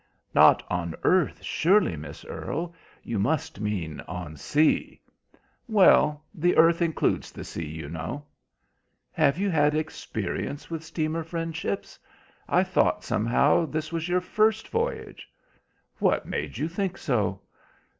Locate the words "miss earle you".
1.95-3.19